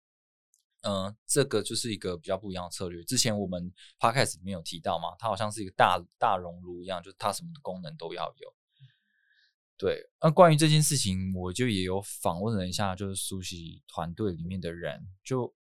[0.81, 3.03] 嗯，这个就是一个比较不一样的策略。
[3.03, 8.53] 之前我们 podcast 里面有提到嘛，它好像是一个大大熔炉一样，就是它什么功能都要有。
[9.77, 15.53] 对，那关于这件事情，我就也有访问了一下，就是苏西团队里面的人，就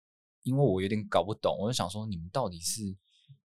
[0.42, 2.96] 因为我有点搞不懂，我就想说，你们到底是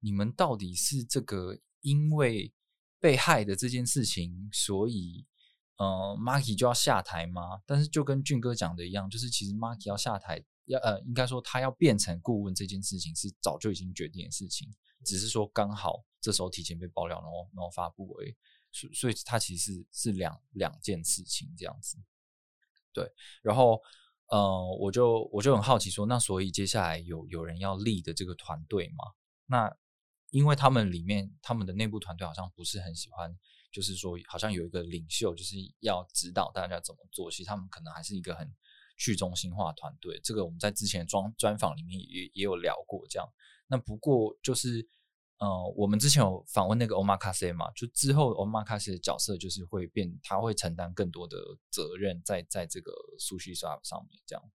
[0.00, 2.52] 你们到底是这个因为
[2.98, 5.26] 被害的这件事情，所以
[5.76, 7.62] 呃，Marky 就要下台吗？
[7.66, 14.68] 但是就跟俊哥讲的一样，就是其实 Marky 要下台，要呃，应该说他要变成顾问这件事情是早就已经决定的事情，
[15.04, 18.34] 只是说刚好这时候提前被爆料，然后然后发布而已。
[18.72, 21.98] 所所以它其实是是两两件事情这样子。
[22.92, 23.10] 对，
[23.42, 23.80] 然后
[24.28, 29.04] 呃，我就我就很好奇说，那所以接下来有有人要立的这个团队吗？
[29.46, 29.76] 那
[30.30, 33.36] 因为他们里面他们的内部团队好像不是很喜欢，
[33.72, 37.30] 就是说好像有一个领袖，就是要指导大家怎么做。
[37.30, 38.54] 其实他们可能还是一个很
[38.96, 40.20] 去中心化团队。
[40.22, 43.28] 这个我们在之前专专访里面也也有聊过这样。
[43.66, 44.88] 那不过就是。
[45.42, 51.38] 呃，我们之前有访问那个 Omakase 嘛，就之后 Omakase 的角色就是会变，他会承担更多的
[51.70, 54.50] 责任在在这个 Sushi Swap 上面，这样。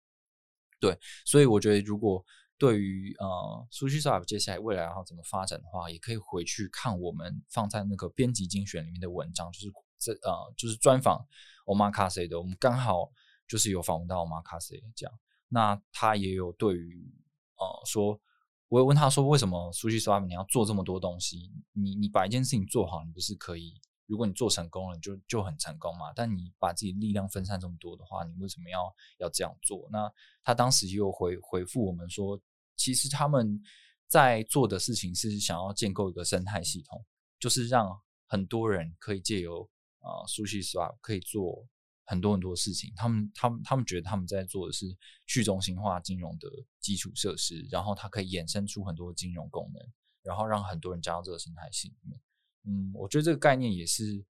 [0.78, 2.22] 对，所以我觉得如果
[2.59, 11.27] 对于呃 Sushi Swap 接下来未来要怎么发展的话，也可以回去看我们放在那个编辑精选里面的文章，就是这呃就是专访
[11.67, 13.11] Omakase 的，我们刚好
[13.47, 17.12] 就是有访问到 Omakase 这样，那他也有对于
[17.57, 18.21] 呃说。
[18.69, 21.53] 我会问他说：“为什么 Sushi Swap 你要做这么多东西？
[21.75, 23.81] 你你把一件事情做好，你不是可以？
[24.07, 26.12] 如果你做成功了，你就就很成功嘛。
[26.14, 29.88] 但你把自己力量分散这么多的话，你为什么要要这样做？
[29.90, 30.12] 那
[30.43, 32.40] 他当时又回回复我们说，
[32.77, 33.62] 其实他们
[34.07, 37.05] 在做的事情是想要建构一个生态系统，
[37.38, 39.69] 就是让很多人可以借由
[40.01, 41.67] 啊，Sushi Swap 可以做
[42.05, 42.93] 很多很多事情。
[42.95, 44.87] 他们他们他们觉得他们在做的是
[45.27, 46.49] 去中心化金融的
[46.81, 49.83] 基础设施，然后它可以衍生出很多金融功能，
[50.23, 52.21] 然后让很多人加入这个生态系里面。
[52.66, 54.24] 嗯，我觉得这个概念也是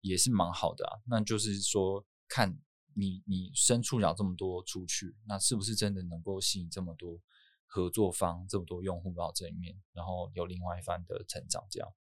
[0.00, 0.92] 也是蛮好的啊。
[1.06, 2.58] 那就是说，看
[2.94, 7.18] 你你伸出了这么多出去，那是不是真的能够吸引这么多
[7.66, 11.66] 合作方、这么多用户到这里面，然后有另外一番的成长？
[11.70, 11.94] 这样，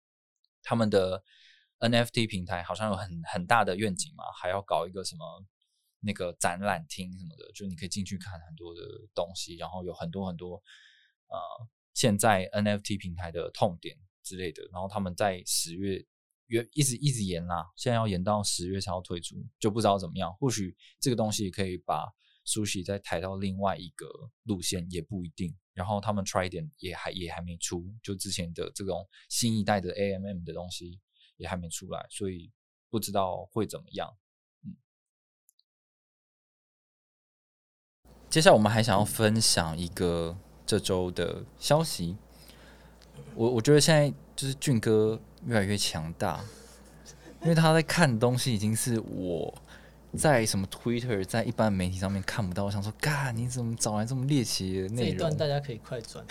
[0.64, 1.24] 他们的
[1.80, 5.46] NFT 平台好像有很很大的愿景嘛，还要搞一个什么
[6.00, 8.82] 那个展览厅什么的，就你可以进去看很多的
[9.14, 10.56] 东西，然后有很多很多
[11.28, 11.38] 呃，
[11.94, 13.98] 现在 NFT 平台的痛点。
[14.26, 16.04] 之类的，然后他们在十月
[16.48, 20.34] 约一直一直延啦，现在要延到十月才要推出，就不知道怎么样。
[20.36, 22.12] 或许这个东西可以把
[22.46, 24.08] Sushi 再抬到另外一个
[24.44, 25.56] 路线，也不一定。
[25.74, 31.00] 然后他们 Try 点也还也还没出，就之前的这种新一代的 AMM 的东西
[31.38, 32.52] 也还没出来，所以
[32.90, 34.16] 不知道会怎么样。
[34.64, 34.78] 嗯，
[38.30, 42.18] 接下来我们还想要分享一个这周的消息。
[43.36, 46.40] 我我觉得现在就是俊哥越来越强大，
[47.42, 49.54] 因为他在看东西已经是我
[50.18, 52.64] 在什么 Twitter 在一般媒体上面看不到。
[52.64, 54.96] 我想说，嘎，你怎么找来这么猎奇的内容？
[54.98, 56.24] 这一段大家可以快转。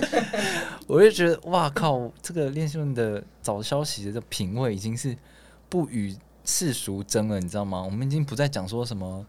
[0.86, 5.16] 我就觉得，哇靠，这个练习论的找消息的这品味已经是
[5.68, 7.82] 不与世俗争了，你知道吗？
[7.82, 9.26] 我们已经不再讲说什么。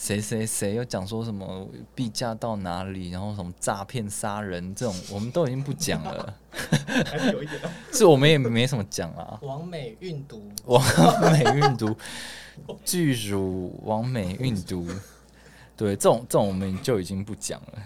[0.00, 6.34] 谁谁谁又讲说什么币价到哪里，然后什么诈骗杀人这种，我们都已经不讲了。
[7.04, 7.60] 还是有一点，
[7.92, 9.38] 是我们也没什么讲啊。
[9.44, 10.82] 王美运毒，王
[11.30, 11.94] 美运毒，
[12.82, 14.88] 巨乳王美运毒，
[15.76, 17.82] 对，这种这种我们就已经不讲了。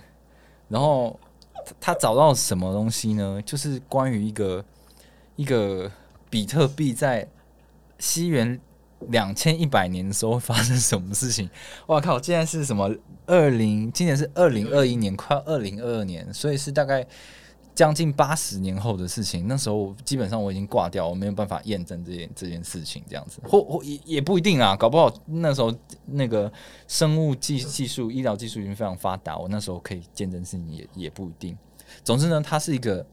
[0.68, 1.18] 然后
[1.80, 3.42] 他找到什么东西呢？
[3.44, 4.64] 就是关于一个
[5.34, 5.90] 一个
[6.30, 7.26] 比特币在
[7.98, 8.60] 西元。
[9.08, 11.48] 两千一百年的时候会发生什么事情？
[11.88, 12.20] 哇靠！
[12.20, 12.90] 现在是什么？
[13.26, 17.06] 二零今年是二零二一年，快二零二二年，所以是大概
[17.74, 19.48] 将近八十年后的事情。
[19.48, 23.02] 那时候基本上我已经挂掉，我没有办法验证这件这件事情。
[23.08, 25.74] 这样子，或或也也不一定啊，搞不好那时候
[26.06, 26.50] 那个
[26.86, 31.56] 生物技技术、医疗技术已经非常发达，我那时候可以见证事情也也不一定。
[32.02, 33.04] 总之呢，他是一个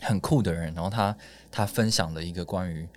[0.00, 1.16] 很酷的人，然后他
[1.50, 2.88] 他分享了一个关于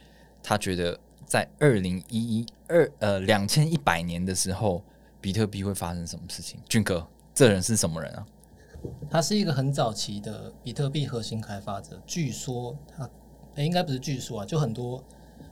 [0.41, 1.00] 他觉得。
[1.28, 4.82] 在二零一一二呃两千一百年的时候，
[5.20, 6.58] 比特币会发生什么事情？
[6.70, 8.26] 俊哥，这人是什么人啊？
[9.10, 12.02] 他是一个很早期的比特币核心开发者。
[12.06, 13.10] 据说他，
[13.56, 15.04] 哎，应该不是据说啊，就很多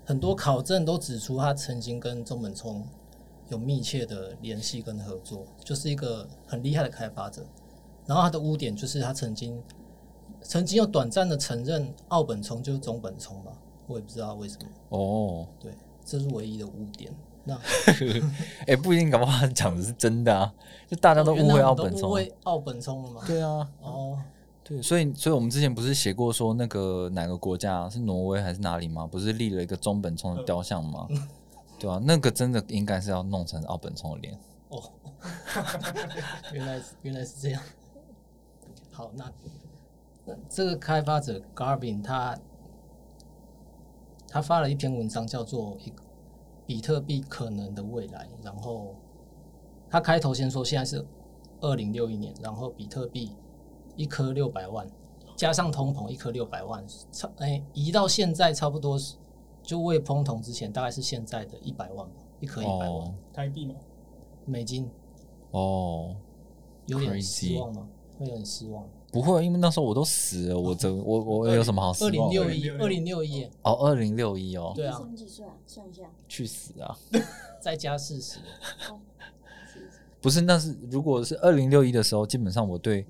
[0.05, 2.88] 很多考证都指出他曾经跟中本聪
[3.49, 7.45] 有密切的联系跟合作，就是一个很厉害的开发者。
[8.05, 9.61] 然后他的污点就是他曾经
[10.41, 13.51] 曾经有短暂的承认奥本聪就是中本聪嘛。
[13.87, 15.71] 我也不知道为什么哦，对，
[16.03, 17.13] 这是唯一的污点。
[17.47, 17.55] 那
[18.65, 20.51] 哎，不一定，搞不好他讲的是真的啊，
[20.87, 23.21] 就大家都误会奥本聪，误会奥本聪了吗？
[23.27, 24.19] 对啊，哦，
[24.63, 29.05] 对，所以，所以我们之前不是写过说那个哪个国家是挪威还是哪里吗？
[29.05, 31.07] 不是立了一个中本聪的雕像吗？
[31.77, 34.39] 对啊，那个真的应该是要弄成奥本聪的脸。
[34.69, 34.81] 哦，
[36.51, 37.61] 原来原来是这样。
[38.89, 39.31] 好，那
[40.25, 42.35] 那这个开发者 Garbin 他。
[44.35, 46.03] 他发了一篇文章，叫做《一个
[46.65, 48.27] 比特币可能的未来》。
[48.43, 48.93] 然后
[49.89, 51.07] 他开头先说，现在是
[51.61, 53.31] 二零六一年，然后比特币
[53.95, 54.85] 一颗六百万，
[55.37, 59.15] 加上通膨一颗六百万，差哎移到现在差不多是
[59.63, 63.75] 就未通膨之前，大概是现在的一百万吧，一颗一百万台币吗？
[64.43, 64.91] 美金
[65.51, 66.13] 哦，
[66.87, 67.87] 有点失望吗？
[68.19, 68.85] 会有点失望。
[69.15, 72.28] 不会，因为那时候我都死了，我怎我我有什么好失望？
[72.28, 75.54] 二零六一，二零六一哦，二零六一哦，对啊，几岁啊？
[75.65, 76.97] 算一下，去死啊！
[77.62, 78.39] 再加四十，
[80.19, 83.06] 不是，那是如果是二零六一的时候，基本上我对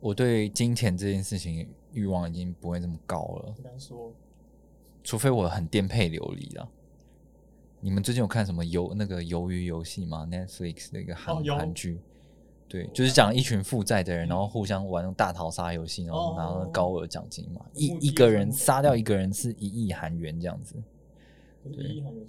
[0.00, 3.54] 我对金钱这件事情欲望已经不会这么高了。
[3.78, 4.10] 说，
[5.04, 6.66] 除非我很颠沛流离了。
[7.80, 12.00] 你们最近有看什么鱿那个鱿鱼游戏吗？Netflix 的一个韩韩剧。
[12.68, 17.62] 对，就是讲一群负债的人，然后互相玩大逃杀游戏，然后拿到高额奖金嘛。
[17.72, 20.74] 一一个人杀掉一个人是一亿韩元这样子。
[21.64, 22.26] 一亿韩元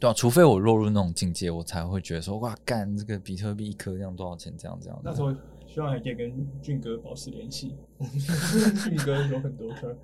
[0.00, 4.54] 对啊，除非我落入那种境界，我才会觉得说哇，干这个比特币一颗这样多少钱？
[4.56, 4.98] 这样这样。
[5.04, 5.34] 那时候
[5.66, 7.76] 希望还可以跟俊哥保持联系。
[8.84, 9.96] 俊哥有很多颗。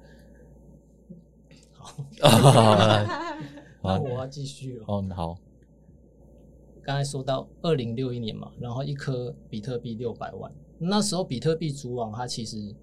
[1.72, 2.05] 好。
[3.83, 4.85] 那我要继续了。
[4.88, 5.38] 哦，好。
[6.85, 12.75] 刚才说到二零六一年嘛，然后一颗比特币六百万，那时候比特币主网它其实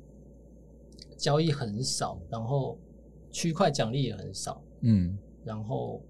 [1.16, 2.78] 交易很少，然后
[3.30, 6.02] 区块奖励也很少，嗯，然后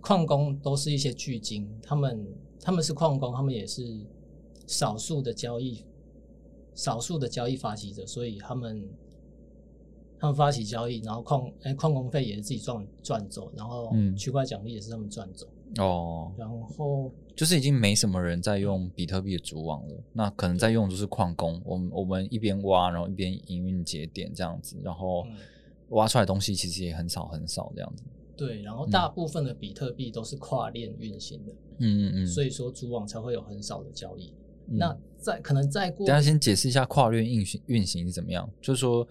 [0.00, 2.26] 矿工都是一些巨鲸，他们
[2.60, 4.04] 他们是矿工，他们也是
[4.66, 5.84] 少数的交易，
[6.74, 8.88] 少数的交易发起者，所以他们
[10.18, 14.16] 他们发起交易，然后矿哎矿工费也是自己赚赚走，然后嗯。
[14.16, 15.46] 区块奖励也是他们赚走，
[15.78, 21.60] 哦，然后就是已经没什么人在用比特币的主网了，那可能在用的就是矿工。
[21.64, 25.36] 我们我们一边挖，然后一边营运节点这样子，然后嗯
[25.90, 28.02] 挖出来的东西其实也很少很少这样子。
[28.36, 32.26] 对，然后大部分的比特币都是跨链运行的，嗯嗯嗯。
[32.26, 34.32] 所以说主网才会有很少的交易。
[34.68, 39.06] 嗯那再可能再过等一下先解释一下跨链运行运行是怎么样，就是说，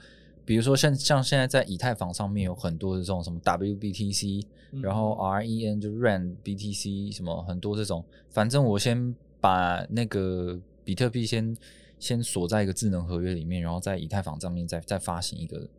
[0.49, 11.55] 比如说像像现在在以太坊上面有很多的这种什么 WBTC，、嗯然后 REN 就 REN BTC 什么很多这种，反正我先把那个比特币先
[11.99, 15.69] 先锁在一个智能合约里面，然后在以太坊上面再再发行一个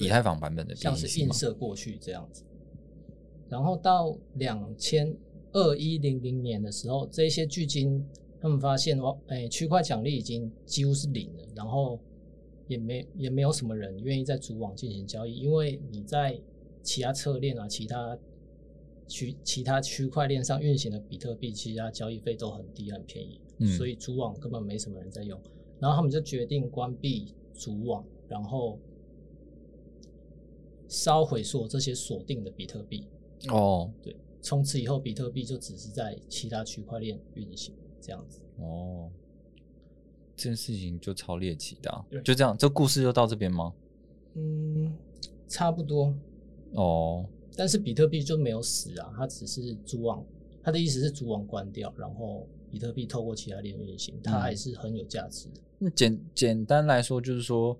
[0.00, 2.42] 以太坊版本的像是映射过去这样子。
[3.48, 5.14] 然后到两千
[5.52, 8.04] 二一零零年的时候，这些巨鲸
[8.40, 12.00] 他们发现哦，哎，区块奖励已经几乎是零了，然后
[12.68, 16.40] 也没也没有什么人愿意在主网进行交易，因为你在
[16.82, 18.16] 其他侧链啊、其他
[19.08, 25.40] 区其他区块链上运行的比特币，其他交易费都很低很便宜，嗯所以主网根本没什么人在用。
[25.80, 28.78] 然后他们就决定关闭主网，然后
[30.88, 33.06] 烧毁所有这些锁定的比特币。
[33.50, 38.40] 哦对，从此以后，比特币就只是在其他区块链运行这样子。
[38.56, 39.08] 哦，
[40.38, 43.74] 这件事情就超猎奇的就这样，这故事就到这边吗？
[44.34, 44.94] 嗯，
[45.48, 46.14] 差不多。
[46.74, 50.24] 哦，但是比特币就没有死啊，它只是主网，
[50.62, 55.60] 它的意思是主网关掉，然后比特币透过其他链运行，它嗯还是很有价值的。
[55.80, 57.76] 那简简单来说，就是说，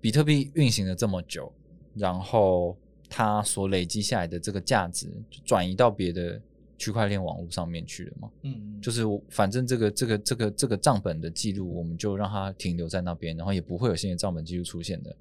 [0.00, 1.52] 比特币运行了这么久，
[1.94, 2.76] 然后
[3.08, 6.40] 它所累积下来的这个价值，就转移到别的
[6.82, 8.28] 区块链网络上面去了嘛？
[8.42, 15.14] 嗯，就是我反正这个这个这个这个账本的记录，我们就让它停留在那边，然后也不会有新的账本记录出现的。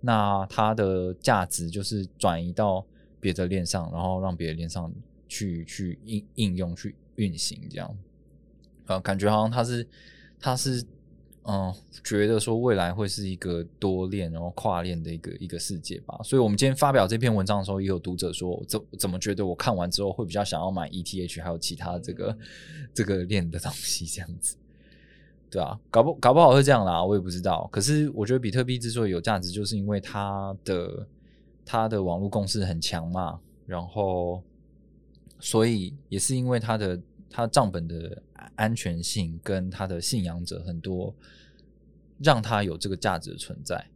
[0.00, 2.86] 那它的价值就是转移到
[3.18, 4.92] 别的链上，然后让别的链上
[5.26, 7.98] 去去应应用去运行，这样。
[8.86, 9.84] 呃，感觉好像它是
[10.38, 10.84] 它是
[11.50, 16.20] 嗯，觉得说未来会是一个多链然后跨链的一个一个世界吧。
[16.22, 22.38] 所以我们今天发表这篇文章的时候，也有读者说，怎怎么觉得我看完之后会比较想要买 ETH 还有其他这个、
[22.92, 24.56] 这个链的东西这样子。
[25.50, 27.66] 对啊，搞不搞不好会这样啦，我也不知道。
[27.72, 31.06] 可是我觉得比特币之所以有价值，就是因为它的
[31.64, 34.42] 它的网络共识很强嘛，然后
[35.40, 37.00] 所以也是因为它的
[37.30, 38.22] 它账本的
[38.56, 41.14] 安全性跟它的信仰者很多，
[42.18, 43.88] 让它有这个价值的存在。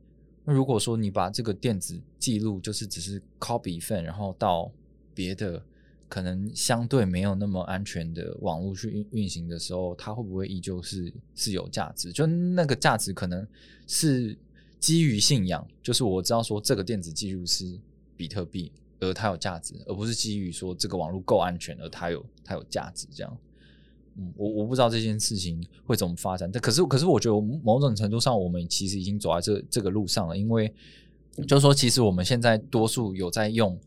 [0.44, 4.70] 那如果说你把这个电子记录就是只是 copy 一份，然后到
[5.14, 5.62] 别的
[6.08, 12.12] 可能相对没有那么安全的网络去运运行的时候，它会不会依旧是是有价值？
[12.12, 13.46] 就那个价值可能
[13.86, 14.36] 是
[14.80, 17.78] 基于信仰，就是我知道说这个电子记录是
[18.16, 23.38] 比特币，而它有价值，而不是基于说这个网络够安全而它有它有价值这样。
[24.16, 30.72] 嗯，我我不知道这件事情会怎么发展，但可是可是我觉得某种程度上，我们其实已经走在这这个路上了，因为
[31.48, 33.78] 就是说，其实我们现在多数有在用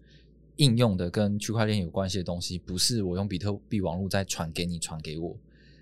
[0.56, 5.38] 应用的跟区块链有关系的东西，不是我用比特币网络再传给你，传给我，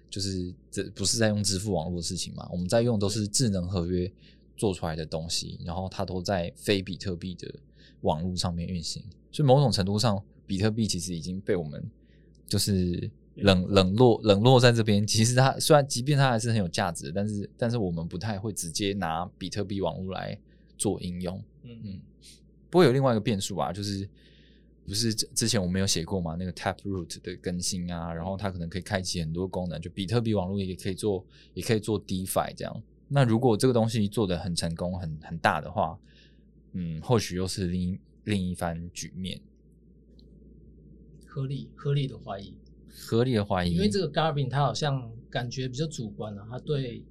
[0.10, 2.46] 就是这不是在用支付网络的事情嘛？
[2.52, 4.12] 我们在用都是智能合约
[4.58, 7.48] 做出来的东西，然后它都在非比特币的
[8.04, 11.84] 网络上面运行，所以某种程度上，比特币其实已经被我们
[12.48, 15.06] 就是冷冷落冷落在这边。
[15.06, 20.38] 其实它虽然即便它还是很有价值，但是但是我们不太会直接拿比特币网络来
[20.78, 21.44] 做应用。
[21.64, 22.02] 嗯嗯，
[22.70, 24.08] 不过有另外一个变数啊，就是
[24.86, 32.84] 不是之之前我们有写过嘛，那个 Taproot 的更新啊，然后它可能可以开启很多功能，就比特币网络也可以做，也可以做 DeFi 这样。
[33.08, 35.98] 那如果这个东西做的很成功、很很大的话，
[36.74, 39.42] 嗯，或许又是另一另一番局面。
[41.26, 42.56] 合理合理的怀疑，
[42.90, 47.04] 合理的怀疑，因为这个 Garvin 他好像感觉比较主观啊，他对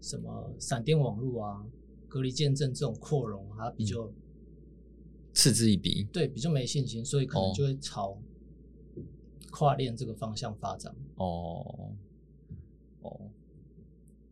[0.00, 1.66] 什么闪电网络啊、
[2.06, 4.08] 隔离见证这种扩容，他比较、
[5.32, 6.04] 嗤之以鼻。
[6.12, 8.16] 对比较没信心，所以可哦能就会朝
[9.50, 10.94] 跨链这个方向发展。
[11.16, 11.90] 哦，
[13.02, 13.20] 哦，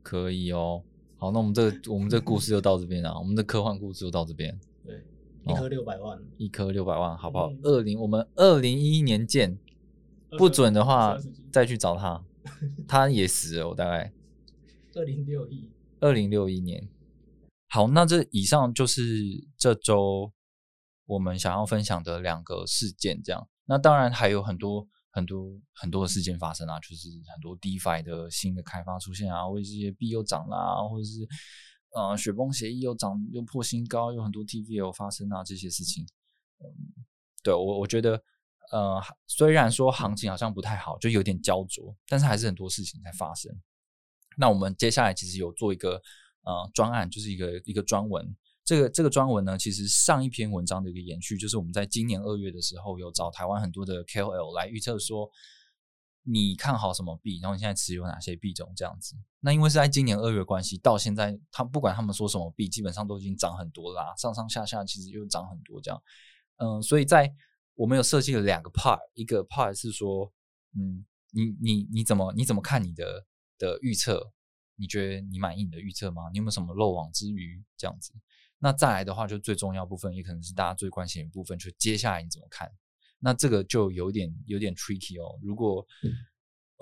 [0.03, 0.85] 可以哦。
[1.17, 4.57] 好，那我们这个我们这个故事就到这边啊，我们的科幻故事就到这边。
[5.47, 7.59] 一颗六百万，一颗六百万，好不好嗯？
[7.63, 9.59] 二零、我们二零一一年见，
[10.39, 11.19] 不准的话
[11.53, 12.25] 再去找他，
[12.87, 14.13] 他也死了，我大概
[14.95, 15.71] 二零六一。
[16.01, 16.89] 二零六一年。
[17.69, 19.03] 好，那这以上就是
[19.57, 20.33] 这周
[21.07, 23.49] 我们想要分享的两个事件，这样。
[23.65, 31.27] 那当然还有很多很多很多的事件发生啊，就是很多 DeFi 的新的开发出现啊，或者这些币又涨啦，或者是
[31.95, 36.05] 呃雪崩协议又涨又破新高，有很多 TVL 发生啊这些事情。
[36.61, 36.67] 嗯，
[37.43, 38.23] 对我我觉得
[38.71, 43.51] 呃虽然说行情好像不太好，就有点焦灼，但是还是很多事情在发生。
[44.37, 46.01] 那我们接下来其实有做一个
[46.43, 48.35] 呃专案，就是一个一个专文。
[48.65, 55.29] 这个这个专文呢，其实上一篇文章的一个延续，就是我们在今年二月的时候，有找台湾很多的 KOL 来预测说，
[56.25, 59.17] 你看好什么币，然后你现在持有哪些币种这样子。
[59.41, 66.03] 那因为是在今年二月关系，到现在他不管他们说什么币，基本上都已经涨很多啦，上上下下其实又涨很多这样。
[66.57, 67.35] 嗯，所以在
[67.75, 70.33] 我们有设计了两个 part，一个 part 是说，
[70.77, 73.27] 嗯，你你你怎么你怎么看你的
[73.59, 74.33] 的预测？
[74.77, 76.31] 你觉得你满意你的预测吗？
[76.33, 78.13] 你有没有什么漏网之鱼这样子？
[78.59, 82.73] 那再来的话，就最重要部分，也可能是大家最关心的部分，就接下来你怎么看？
[83.23, 85.39] 那这个就有点有点 tricky 哦。
[85.43, 85.87] 如果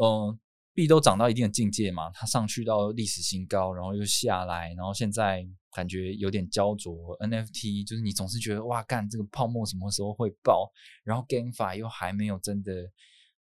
[0.03, 0.39] 嗯
[0.73, 7.17] 币都涨到一定的境界嘛，它上去到历史新高，然后又下来，然后现在感觉有点焦灼。
[7.19, 10.73] NFT 就是你总是觉得哇干这个泡沫什么时候会爆？
[11.05, 12.73] 然后 GameFi 又还没有真的。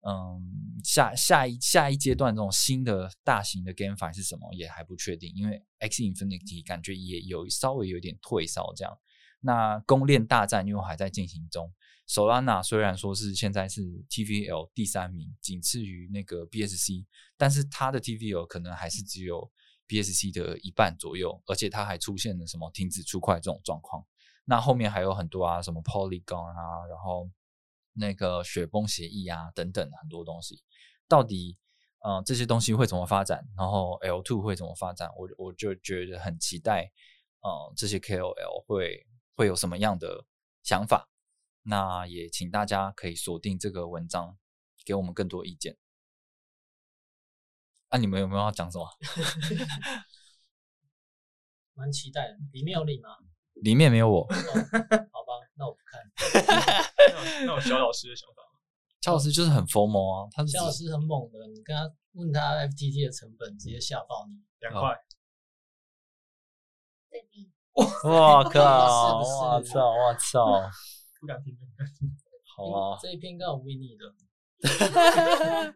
[0.01, 0.41] 嗯，
[0.81, 8.97] 下下一下一阶段这种新的大型的 GameFi 是什么也还不确定，因为 X Infinity 感觉也有稍微有点退烧这样。
[9.41, 11.69] 那公链大战又还在进行中
[12.09, 17.05] ，Solana 虽然说是现在是 TVL 第三名，仅次于那个 BSC，
[17.37, 19.49] 但是它的 TVL 可能还是只有
[19.87, 24.03] BSC 的一半左右，而且它还出现了什么停止出块这种状况。
[24.45, 27.29] 那后面还有很多啊，什么 Polygon 啊，然后。
[27.93, 30.61] 那个雪崩协议啊，等等很多东西，
[31.09, 31.57] 到底
[32.05, 33.43] 嗯这些东西会怎么发展？
[33.57, 35.09] 然后 L two 会怎么发展？
[35.17, 36.89] 我我就觉得很期待，
[37.41, 39.05] 嗯这些 KOL 会
[39.35, 40.23] 会有什么样的
[40.63, 41.09] 想法？
[41.63, 44.37] 那也请大家可以锁定这个文章，
[44.85, 45.77] 给我们更多意见。
[47.91, 48.87] 那你们有没有要讲什么？
[51.73, 53.09] 蛮期待的，里面有你吗？
[53.61, 54.23] 里面没有我。
[54.25, 56.01] 好吧，那我不看。
[57.45, 58.43] 那我肖老师的想法，
[59.01, 64.95] 肖老师就是很疯魔啊，他肖老师很猛的，你跟他问他 FTT 的成本，直接吓爆你，两块。
[68.03, 69.19] 我靠！
[69.19, 69.91] 我操！
[69.91, 70.69] 我操！
[71.19, 71.57] 不敢听，
[72.55, 74.15] 好啊，这一篇刚好 win 你的，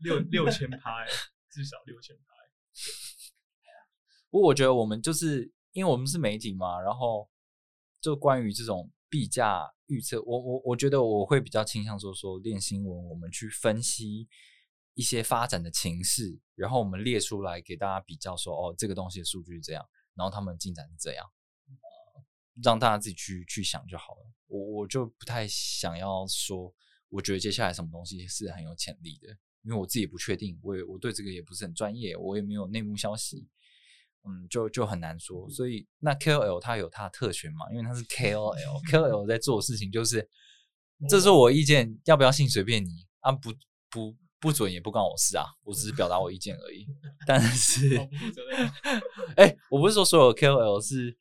[0.00, 1.06] 六六千拍，
[1.50, 2.22] 至少六千拍。
[4.30, 7.30] 不过我觉得我们就是因为我们是媒体嘛，然后
[8.00, 9.72] 就关于这种币价。
[9.88, 14.26] 预测我我我觉得我会比较倾向说说练新闻，我们去分析
[14.94, 21.41] 一些发展的情势，然后我们列出来给大家比较说哦这个东西的数据是这样，然后他们进展是这样，呃，
[22.62, 24.20] 让大家自己去去想就好了。
[24.48, 26.74] 我我就不太想要说，
[27.08, 29.28] 我觉得接下来什么东西是很有潜力的，
[29.62, 33.48] 因为我自己不确定，我也我对这个也不是很专业，我也没有内幕消息。
[34.24, 37.68] 嗯，就就很难说，所以那 KOL 它有它的特权嘛？
[37.72, 40.30] 因为它是 KOL，KOL 在做的事情就是，
[41.10, 43.52] 这是我意见，要不要信随便你啊，不
[43.90, 46.86] 不不准也不关我事啊，我只是表达我意见而已。
[47.26, 47.96] 但是，
[49.36, 51.18] 哎，我不是说所有 KOL 是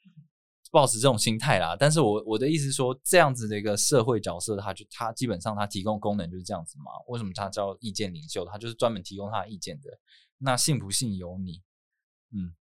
[0.72, 6.86] 抱持这种心态啦，但是我我的意思是说，这样子的一个社会角色，他就他基本上他提供功能就是这样子嘛。
[7.08, 8.44] 为什么他叫意见领袖？
[8.46, 10.00] 他就是专门提供他的意见的。
[10.40, 11.62] 那信不信由你，
[12.32, 12.56] 嗯。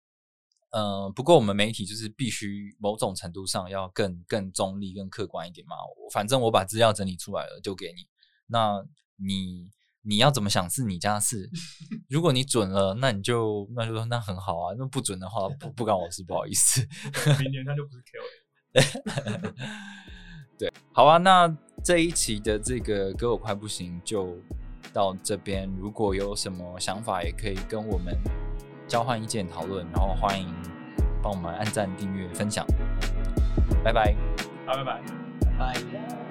[0.72, 5.76] 嗯，不过我们媒体就是必须某种程度上要更更中立、更客观一点嘛。
[6.14, 8.08] 反正我把资料整理出来了，就给你。
[8.46, 8.86] 那
[9.16, 9.72] 你
[10.04, 11.50] 你要怎么想是你家事。
[12.10, 14.76] 如果你准了，那你就那就说那很好啊。
[14.78, 16.82] 那不准的话， 不不关我事，不好意思。
[17.40, 18.20] 明年他就不是 Q
[19.42, 19.54] 了。
[20.58, 21.18] 对，好啊。
[21.18, 21.48] 那
[21.84, 24.38] 这一期的这个歌我快不行，就
[24.92, 25.70] 到这边。
[25.78, 28.16] 如果有什么想法，也可以跟我们。
[28.88, 30.52] 交换意见讨论，然后欢迎
[31.22, 32.66] 帮我们按赞、订阅、分享，
[33.84, 34.16] 拜拜，
[34.66, 35.02] 好，拜拜，
[35.60, 36.29] 拜拜。